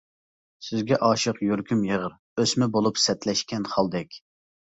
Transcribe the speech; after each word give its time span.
سىزگە 0.67 0.97
ئاشىق 1.07 1.41
يۈرىكىم 1.47 1.83
يېغىر، 1.89 2.15
ئۆسمە 2.43 2.71
بولۇپ 2.77 2.99
سەتلەشكەن 3.05 3.67
خالدەك. 3.75 4.19